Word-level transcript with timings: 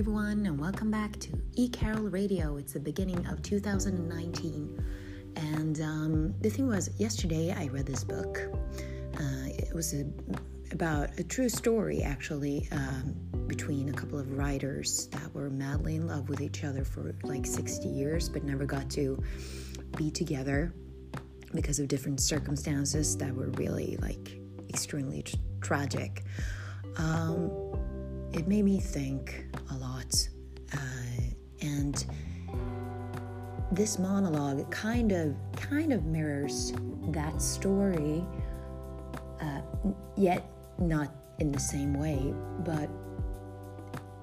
everyone, 0.00 0.46
and 0.46 0.58
welcome 0.58 0.90
back 0.90 1.18
to 1.18 1.28
E 1.56 1.68
Carol 1.68 2.04
Radio. 2.04 2.56
It's 2.56 2.72
the 2.72 2.80
beginning 2.80 3.26
of 3.26 3.42
2019, 3.42 4.82
and 5.36 5.80
um, 5.82 6.34
the 6.40 6.48
thing 6.48 6.66
was, 6.66 6.88
yesterday 6.96 7.52
I 7.52 7.66
read 7.66 7.84
this 7.84 8.02
book. 8.02 8.40
Uh, 9.18 9.48
it 9.58 9.74
was 9.74 9.92
a, 9.92 10.06
about 10.72 11.10
a 11.18 11.22
true 11.22 11.50
story, 11.50 12.02
actually, 12.02 12.66
um, 12.72 13.14
between 13.46 13.90
a 13.90 13.92
couple 13.92 14.18
of 14.18 14.38
writers 14.38 15.08
that 15.08 15.34
were 15.34 15.50
madly 15.50 15.96
in 15.96 16.06
love 16.06 16.30
with 16.30 16.40
each 16.40 16.64
other 16.64 16.82
for 16.82 17.14
like 17.22 17.44
60 17.44 17.86
years, 17.86 18.26
but 18.26 18.42
never 18.42 18.64
got 18.64 18.88
to 18.92 19.22
be 19.98 20.10
together 20.10 20.72
because 21.54 21.78
of 21.78 21.88
different 21.88 22.22
circumstances 22.22 23.18
that 23.18 23.34
were 23.34 23.50
really 23.50 23.98
like 24.00 24.40
extremely 24.70 25.20
tr- 25.24 25.36
tragic. 25.60 26.24
Um, 26.96 27.50
it 28.32 28.48
made 28.48 28.64
me 28.64 28.80
think 28.80 29.49
and 31.62 32.04
this 33.72 33.98
monologue 33.98 34.68
kind 34.70 35.12
of 35.12 35.34
kind 35.56 35.92
of 35.92 36.04
mirrors 36.04 36.72
that 37.08 37.40
story, 37.40 38.24
uh, 39.40 39.60
yet 40.16 40.50
not 40.78 41.12
in 41.38 41.52
the 41.52 41.60
same 41.60 41.94
way. 41.94 42.34
But 42.64 42.88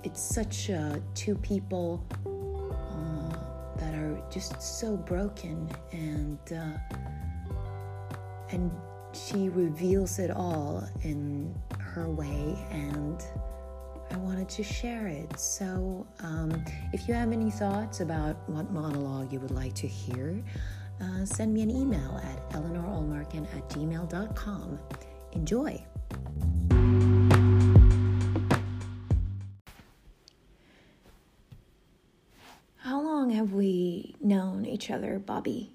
it's 0.03 0.21
such 0.21 0.69
uh, 0.69 0.99
two 1.15 1.35
people 1.35 2.03
uh, 2.25 3.77
that 3.77 3.93
are 3.93 4.21
just 4.29 4.61
so 4.61 4.97
broken, 4.97 5.69
and 5.91 6.39
uh, 6.51 6.77
and 8.51 8.71
she 9.13 9.49
reveals 9.49 10.19
it 10.19 10.29
all 10.31 10.87
in 11.03 11.53
her 11.79 12.09
way 12.09 12.55
and 12.71 13.23
wanted 14.47 14.63
to 14.63 14.73
share 14.73 15.07
it. 15.07 15.37
So, 15.37 16.07
um, 16.19 16.63
if 16.93 17.07
you 17.07 17.13
have 17.13 17.31
any 17.33 17.51
thoughts 17.51 17.99
about 17.99 18.37
what 18.47 18.71
monologue 18.71 19.33
you 19.33 19.41
would 19.41 19.51
like 19.51 19.73
to 19.75 19.87
hear, 19.87 20.41
uh, 21.01 21.25
send 21.25 21.53
me 21.53 21.63
an 21.63 21.69
email 21.69 22.19
at 22.23 22.49
eleanorolmarkin 22.51 23.45
at 23.55 23.69
gmail.com. 23.69 24.79
Enjoy! 25.33 25.83
How 32.77 33.01
long 33.01 33.29
have 33.31 33.51
we 33.51 34.15
known 34.21 34.65
each 34.65 34.89
other, 34.89 35.19
Bobby? 35.19 35.73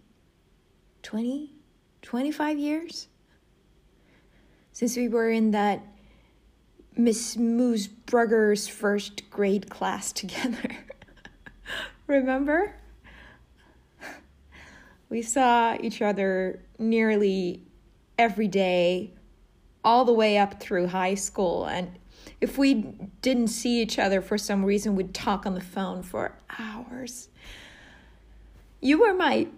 20? 1.02 1.52
25 2.00 2.58
years? 2.58 3.08
Since 4.72 4.96
we 4.96 5.08
were 5.08 5.28
in 5.28 5.50
that 5.50 5.91
Miss 6.96 7.36
Moosbrugger's 7.36 8.68
first 8.68 9.28
grade 9.30 9.70
class 9.70 10.12
together. 10.12 10.76
Remember? 12.06 12.74
We 15.08 15.22
saw 15.22 15.76
each 15.80 16.00
other 16.00 16.60
nearly 16.78 17.62
every 18.18 18.48
day, 18.48 19.12
all 19.84 20.04
the 20.04 20.12
way 20.12 20.38
up 20.38 20.60
through 20.60 20.86
high 20.86 21.14
school. 21.14 21.66
And 21.66 21.98
if 22.40 22.56
we 22.56 22.74
didn't 23.20 23.48
see 23.48 23.82
each 23.82 23.98
other 23.98 24.20
for 24.20 24.38
some 24.38 24.64
reason, 24.64 24.94
we'd 24.94 25.12
talk 25.12 25.44
on 25.44 25.54
the 25.54 25.60
phone 25.60 26.02
for 26.02 26.36
hours. 26.58 27.28
You 28.80 29.00
were 29.00 29.14
my 29.14 29.48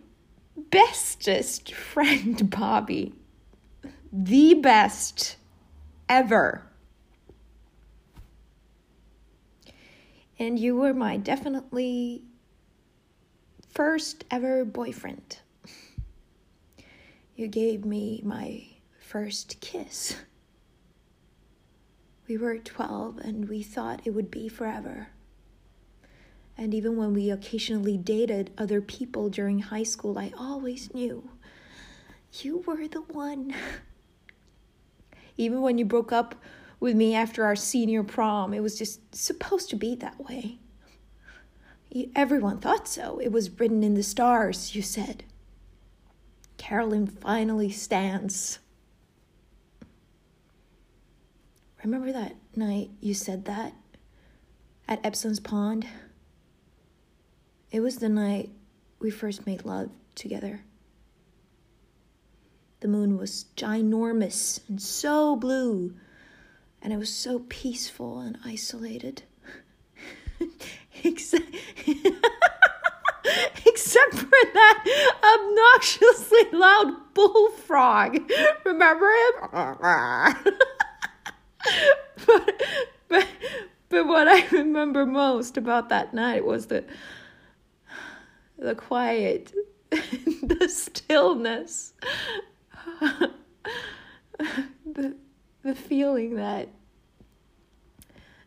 bestest 0.57 1.73
friend, 1.73 2.51
Bobby. 2.51 3.15
The 4.13 4.55
best 4.55 5.37
ever. 6.09 6.63
And 10.39 10.59
you 10.59 10.77
were 10.77 10.95
my 10.95 11.17
definitely 11.17 12.23
first 13.69 14.25
ever 14.31 14.65
boyfriend. 14.65 15.39
You 17.37 17.49
gave 17.49 17.85
me 17.85 18.21
my 18.25 18.65
first 19.01 19.61
kiss. 19.61 20.17
We 22.29 22.37
were 22.37 22.59
12 22.59 23.19
and 23.19 23.49
we 23.49 23.63
thought 23.63 24.03
it 24.05 24.11
would 24.11 24.31
be 24.31 24.49
forever. 24.49 25.09
And 26.57 26.73
even 26.73 26.97
when 26.97 27.13
we 27.13 27.31
occasionally 27.31 27.97
dated 27.97 28.53
other 28.57 28.81
people 28.81 29.29
during 29.29 29.59
high 29.59 29.83
school, 29.83 30.19
I 30.19 30.33
always 30.39 30.95
knew 30.95 31.29
you 32.41 32.59
were 32.67 32.87
the 32.87 33.03
one. 33.03 33.55
Even 35.37 35.61
when 35.63 35.79
you 35.79 35.85
broke 35.85 36.13
up 36.13 36.37
with 36.85 36.95
me 36.95 37.15
after 37.15 37.47
our 37.47 37.57
senior 37.57 38.03
prom. 38.03 38.53
It 38.53 38.61
was 38.61 38.77
just 38.77 39.15
supposed 39.15 39.71
to 39.71 39.77
be 39.77 39.95
that 39.95 40.21
way. 40.21 40.59
Everyone 42.15 42.59
thought 42.59 42.87
so. 42.87 43.19
It 43.21 43.33
was 43.33 43.59
written 43.59 43.83
in 43.83 43.95
the 43.95 44.03
stars, 44.03 44.77
you 44.77 44.83
said. 44.83 45.25
Carolyn 46.59 47.07
finally 47.07 47.71
stands. 47.71 48.59
Remember 51.83 52.13
that 52.13 52.37
night 52.55 52.91
you 53.01 53.15
said 53.15 53.47
that 53.47 53.73
at 54.87 55.03
Epsom's 55.03 55.41
Pond? 55.41 55.87
It 57.71 57.81
was 57.81 57.97
the 57.97 58.11
night 58.11 58.51
we 58.99 59.11
first 59.11 59.47
made 59.47 59.65
love 59.65 59.89
together. 60.15 60.61
The 62.81 62.89
moon 62.89 63.17
was 63.17 63.47
ginormous 63.57 64.61
and 64.69 64.83
so 64.83 65.35
blue 65.35 65.95
and 66.85 66.93
it 66.93 66.99
was 66.99 67.13
so 67.13 67.39
peaceful 67.49 68.21
and 68.21 68.37
isolated. 68.45 69.23
except, 71.03 71.49
except 73.67 74.15
for 74.15 74.29
that 74.53 75.73
obnoxiously 75.75 76.45
loud 76.53 77.15
bullfrog. 77.15 78.31
Remember 78.65 79.07
him? 79.07 79.33
but, 82.27 82.63
but, 83.09 83.27
but 83.89 84.07
what 84.07 84.29
I 84.29 84.47
remember 84.49 85.07
most 85.07 85.57
about 85.57 85.89
that 85.89 86.13
night 86.13 86.45
was 86.45 86.67
the, 86.67 86.85
the 88.59 88.75
quiet, 88.75 89.55
the 89.91 90.69
stillness, 90.69 91.95
the 95.75 95.81
feeling 95.81 96.37
that 96.37 96.69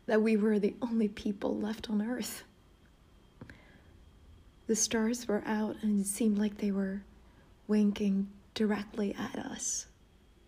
that 0.05 0.21
we 0.21 0.37
were 0.37 0.59
the 0.59 0.73
only 0.81 1.09
people 1.09 1.57
left 1.57 1.89
on 1.89 2.01
earth. 2.01 2.43
The 4.67 4.75
stars 4.75 5.27
were 5.27 5.43
out 5.45 5.75
and 5.81 5.99
it 5.99 6.07
seemed 6.07 6.37
like 6.37 6.57
they 6.57 6.71
were 6.71 7.01
winking 7.67 8.29
directly 8.53 9.13
at 9.19 9.37
us, 9.37 9.87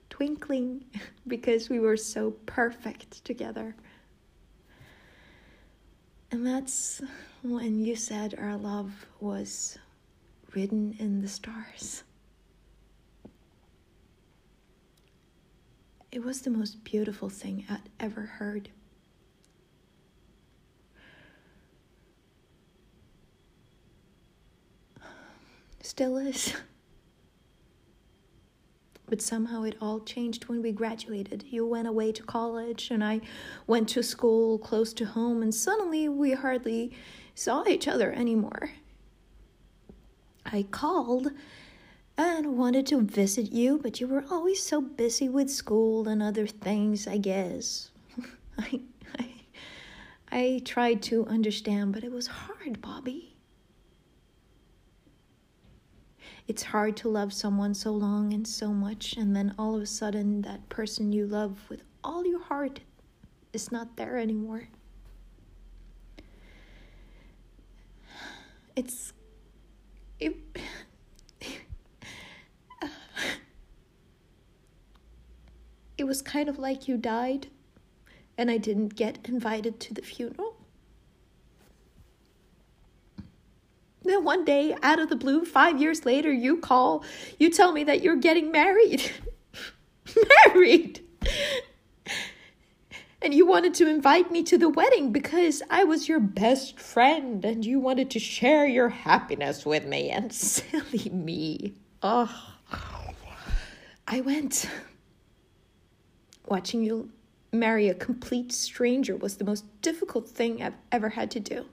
twinkling 0.09 0.85
because 1.27 1.69
we 1.69 1.79
were 1.79 1.97
so 1.97 2.31
perfect 2.45 3.25
together. 3.25 3.75
And 6.31 6.47
that's 6.47 7.01
when 7.41 7.83
you 7.83 7.97
said 7.97 8.35
our 8.39 8.55
love 8.55 9.05
was 9.19 9.77
written 10.55 10.95
in 10.99 11.21
the 11.21 11.27
stars. 11.27 12.03
It 16.11 16.23
was 16.23 16.41
the 16.41 16.49
most 16.49 16.83
beautiful 16.83 17.29
thing 17.29 17.65
I'd 17.69 17.89
ever 17.99 18.21
heard. 18.21 18.69
Still 25.81 26.17
is. 26.17 26.53
But 29.07 29.21
somehow 29.21 29.63
it 29.63 29.75
all 29.81 29.99
changed 30.01 30.45
when 30.45 30.61
we 30.61 30.71
graduated. 30.71 31.43
You 31.49 31.65
went 31.65 31.87
away 31.87 32.11
to 32.11 32.23
college, 32.23 32.89
and 32.91 33.03
I 33.03 33.21
went 33.65 33.89
to 33.89 34.03
school 34.03 34.59
close 34.59 34.93
to 34.93 35.05
home, 35.05 35.41
and 35.41 35.53
suddenly 35.53 36.07
we 36.09 36.33
hardly 36.33 36.91
saw 37.33 37.65
each 37.67 37.87
other 37.87 38.11
anymore. 38.11 38.71
I 40.45 40.63
called 40.63 41.31
and 42.19 42.57
wanted 42.57 42.85
to 42.85 42.99
visit 42.99 43.53
you, 43.53 43.79
but 43.81 44.01
you 44.01 44.07
were 44.07 44.25
always 44.29 44.61
so 44.61 44.81
busy 44.81 45.29
with 45.29 45.49
school 45.49 46.05
and 46.09 46.21
other 46.21 46.45
things, 46.45 47.07
I 47.07 47.17
guess. 47.17 47.91
I, 48.57 48.81
I, 49.17 49.31
I 50.29 50.61
tried 50.65 51.01
to 51.03 51.25
understand, 51.27 51.93
but 51.93 52.03
it 52.03 52.11
was 52.11 52.27
hard, 52.27 52.81
Bobby. 52.81 53.37
It's 56.45 56.63
hard 56.63 56.97
to 56.97 57.07
love 57.07 57.31
someone 57.31 57.73
so 57.73 57.91
long 57.91 58.33
and 58.33 58.45
so 58.45 58.73
much, 58.73 59.15
and 59.15 59.33
then 59.33 59.55
all 59.57 59.77
of 59.77 59.81
a 59.81 59.85
sudden, 59.85 60.41
that 60.41 60.67
person 60.67 61.13
you 61.13 61.25
love 61.25 61.57
with 61.69 61.83
all 62.03 62.25
your 62.25 62.41
heart 62.41 62.81
is 63.53 63.71
not 63.71 63.95
there 63.95 64.17
anymore. 64.17 64.67
It's. 68.75 69.13
It 70.19 70.35
It 75.98 75.98
was 76.09 76.21
kind 76.23 76.49
of 76.49 76.57
like 76.57 76.87
you 76.87 76.97
died 76.97 77.47
and 78.35 78.49
I 78.49 78.57
didn't 78.57 78.95
get 78.95 79.19
invited 79.25 79.79
to 79.81 79.93
the 79.93 80.01
funeral. 80.01 80.55
Then 84.01 84.23
one 84.23 84.43
day, 84.43 84.75
out 84.81 84.99
of 84.99 85.09
the 85.09 85.15
blue, 85.15 85.45
five 85.45 85.79
years 85.79 86.05
later, 86.05 86.31
you 86.31 86.57
call, 86.57 87.03
you 87.37 87.51
tell 87.51 87.71
me 87.71 87.83
that 87.83 88.01
you're 88.01 88.15
getting 88.15 88.51
married. 88.51 89.11
married! 90.47 91.01
And 93.21 93.33
you 93.33 93.45
wanted 93.45 93.73
to 93.75 93.87
invite 93.87 94.31
me 94.31 94.41
to 94.43 94.57
the 94.57 94.69
wedding 94.69 95.11
because 95.11 95.61
I 95.69 95.83
was 95.83 96.07
your 96.07 96.21
best 96.21 96.79
friend 96.79 97.43
and 97.45 97.63
you 97.63 97.79
wanted 97.79 98.09
to 98.11 98.19
share 98.19 98.65
your 98.65 98.89
happiness 98.89 99.65
with 99.65 99.85
me. 99.85 100.09
And 100.09 100.33
silly 100.33 101.09
me. 101.11 101.75
Oh. 102.01 102.55
I 104.07 104.21
went. 104.21 104.67
Watching 106.49 106.83
you 106.83 107.11
marry 107.53 107.89
a 107.89 107.93
complete 107.93 108.51
stranger 108.51 109.15
was 109.15 109.37
the 109.37 109.43
most 109.43 109.65
difficult 109.81 110.27
thing 110.27 110.63
I've 110.63 110.73
ever 110.91 111.09
had 111.09 111.29
to 111.31 111.39
do. 111.39 111.65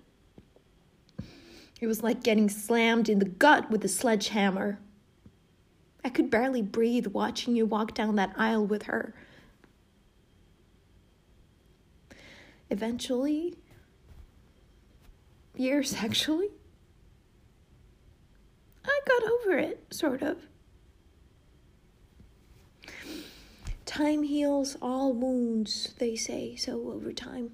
It 1.80 1.86
was 1.86 2.02
like 2.02 2.22
getting 2.22 2.50
slammed 2.50 3.08
in 3.08 3.18
the 3.18 3.24
gut 3.24 3.70
with 3.70 3.82
a 3.84 3.88
sledgehammer. 3.88 4.78
I 6.04 6.10
could 6.10 6.30
barely 6.30 6.60
breathe 6.60 7.06
watching 7.08 7.56
you 7.56 7.64
walk 7.64 7.94
down 7.94 8.16
that 8.16 8.34
aisle 8.36 8.66
with 8.66 8.84
her. 8.84 9.14
Eventually, 12.68 13.56
years 15.56 15.94
actually, 15.98 16.50
I 18.84 19.00
got 19.08 19.22
over 19.24 19.58
it, 19.58 19.86
sort 19.90 20.20
of. 20.20 20.36
Time 23.96 24.24
heals 24.24 24.76
all 24.82 25.14
wounds, 25.14 25.94
they 25.96 26.16
say, 26.16 26.54
so 26.54 26.92
over 26.92 27.14
time. 27.14 27.52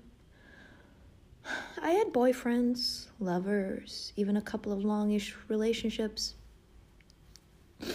I 1.81 1.93
had 1.93 2.09
boyfriends, 2.09 3.07
lovers, 3.21 4.13
even 4.17 4.37
a 4.37 4.43
couple 4.43 4.73
of 4.73 4.85
longish 4.85 5.37
relationships. 5.47 6.35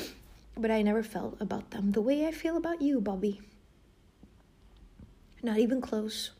But 0.55 0.71
I 0.71 0.81
never 0.81 1.03
felt 1.03 1.35
about 1.41 1.71
them 1.71 1.91
the 1.91 1.99
way 1.99 2.25
I 2.25 2.31
feel 2.31 2.55
about 2.55 2.81
you, 2.81 3.01
Bobby. 3.01 3.41
Not 5.43 5.57
even 5.57 5.81
close. 5.81 6.31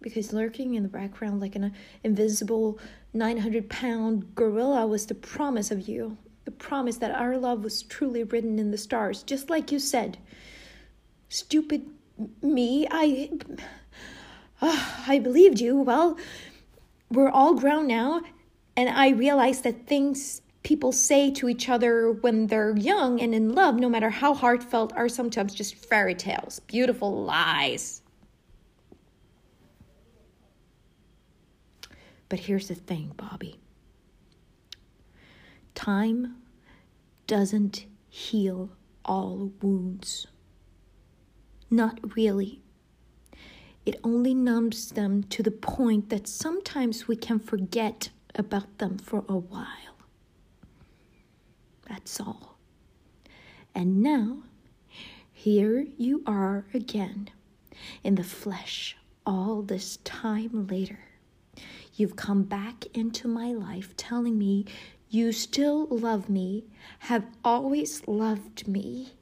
Because 0.00 0.32
lurking 0.32 0.74
in 0.74 0.82
the 0.82 0.88
background 0.88 1.40
like 1.40 1.54
an 1.54 1.72
invisible 2.02 2.80
900 3.14 3.70
pound 3.70 4.34
gorilla 4.34 4.84
was 4.84 5.06
the 5.06 5.14
promise 5.14 5.70
of 5.70 5.88
you. 5.88 6.18
Promise 6.58 6.98
that 6.98 7.14
our 7.14 7.36
love 7.36 7.62
was 7.62 7.82
truly 7.82 8.24
written 8.24 8.58
in 8.58 8.70
the 8.70 8.78
stars, 8.78 9.22
just 9.22 9.50
like 9.50 9.70
you 9.70 9.78
said. 9.78 10.18
Stupid 11.28 11.86
me, 12.42 12.86
I. 12.90 13.30
Oh, 14.62 15.04
I 15.06 15.18
believed 15.18 15.60
you. 15.60 15.76
Well, 15.76 16.16
we're 17.10 17.28
all 17.28 17.54
grown 17.54 17.86
now, 17.86 18.22
and 18.74 18.88
I 18.88 19.10
realize 19.10 19.60
that 19.60 19.86
things 19.86 20.40
people 20.62 20.92
say 20.92 21.30
to 21.30 21.48
each 21.48 21.68
other 21.68 22.10
when 22.10 22.46
they're 22.46 22.76
young 22.76 23.20
and 23.20 23.34
in 23.34 23.54
love, 23.54 23.76
no 23.76 23.88
matter 23.88 24.10
how 24.10 24.34
heartfelt, 24.34 24.92
are 24.96 25.08
sometimes 25.08 25.54
just 25.54 25.74
fairy 25.74 26.14
tales, 26.14 26.60
beautiful 26.60 27.22
lies. 27.24 28.00
But 32.28 32.40
here's 32.40 32.68
the 32.68 32.74
thing, 32.74 33.12
Bobby 33.16 33.60
time 35.76 36.34
doesn't 37.26 37.86
heal 38.08 38.70
all 39.04 39.52
wounds. 39.60 40.26
Not 41.70 42.16
really. 42.16 42.60
It 43.84 44.00
only 44.02 44.34
numbs 44.34 44.90
them 44.90 45.22
to 45.24 45.42
the 45.42 45.50
point 45.50 46.10
that 46.10 46.26
sometimes 46.26 47.06
we 47.06 47.16
can 47.16 47.38
forget 47.38 48.10
about 48.34 48.78
them 48.78 48.98
for 48.98 49.24
a 49.28 49.36
while. 49.36 49.96
That's 51.88 52.20
all. 52.20 52.58
And 53.74 54.02
now, 54.02 54.38
here 55.32 55.86
you 55.96 56.22
are 56.26 56.64
again, 56.74 57.30
in 58.02 58.16
the 58.16 58.24
flesh, 58.24 58.96
all 59.24 59.62
this 59.62 59.98
time 59.98 60.66
later. 60.66 60.98
You've 61.94 62.16
come 62.16 62.42
back 62.42 62.86
into 62.94 63.28
my 63.28 63.52
life 63.52 63.96
telling 63.96 64.38
me 64.38 64.66
you 65.08 65.32
still 65.32 65.86
love 65.86 66.28
me, 66.28 66.64
have 67.00 67.26
always 67.44 68.06
loved 68.06 68.66
me, 68.66 69.12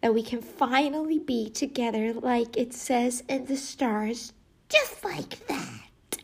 that 0.00 0.14
we 0.14 0.22
can 0.22 0.40
finally 0.40 1.18
be 1.18 1.50
together 1.50 2.12
like 2.12 2.56
it 2.56 2.72
says 2.72 3.22
in 3.28 3.46
the 3.46 3.56
stars, 3.56 4.32
just 4.68 5.04
like 5.04 5.46
that. 5.48 6.18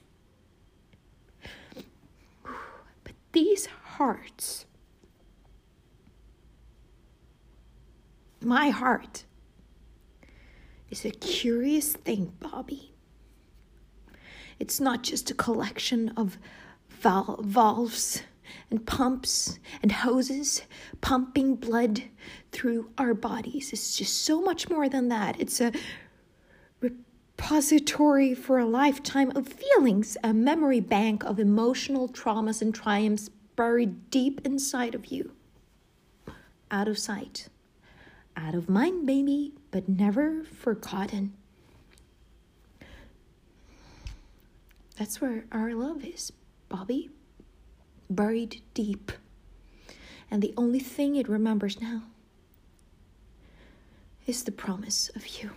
But 3.05 3.15
these 3.33 3.67
hearts, 3.67 4.67
my 8.41 8.71
heart, 8.71 9.25
is 10.91 11.05
a 11.05 11.11
curious 11.11 11.95
thing, 11.95 12.33
Bobby. 12.39 12.93
It's 14.61 14.79
not 14.79 15.03
just 15.03 15.31
a 15.31 15.35
collection 15.35 16.11
of 16.11 16.39
val- 16.89 17.41
valves 17.43 18.23
and 18.71 18.87
pumps 18.87 19.59
and 19.83 19.93
hoses 19.93 20.63
pumping 21.01 21.57
blood 21.57 22.03
through 22.51 22.91
our 22.99 23.15
bodies. 23.15 23.73
It's 23.73 23.97
just 23.97 24.23
so 24.25 24.41
much 24.41 24.69
more 24.69 24.89
than 24.89 25.09
that. 25.09 25.41
It's 25.41 25.61
a 25.61 25.73
repository 26.81 28.35
for 28.35 28.59
a 28.59 28.67
lifetime 28.67 29.33
of 29.37 29.49
feelings, 29.49 30.17
a 30.23 30.33
memory 30.33 30.81
bank 30.81 31.25
of 31.25 31.39
emotional 31.39 32.09
traumas 32.09 32.63
and 32.63 32.75
triumphs 32.75 33.29
buried 33.57 34.11
deep 34.11 34.41
inside 34.45 34.95
of 34.95 35.07
you. 35.07 35.33
Out 36.71 36.89
of 36.89 36.99
sight, 36.99 37.49
out 38.37 38.55
of 38.55 38.69
mind, 38.69 39.05
maybe, 39.05 39.53
but 39.71 39.89
never 39.89 40.45
forgotten. 40.45 41.35
That's 44.99 45.21
where 45.21 45.45
our 45.53 45.75
love 45.75 46.05
is, 46.05 46.33
Bobby 46.69 47.11
buried 48.15 48.63
deep. 48.75 49.13
And 50.31 50.43
the 50.43 50.55
only 50.57 50.81
thing 50.81 51.17
it 51.17 51.29
remembers 51.29 51.81
now 51.81 52.03
is 54.27 54.45
the 54.45 54.53
promise 54.53 55.11
of 55.15 55.27
you. 55.27 55.51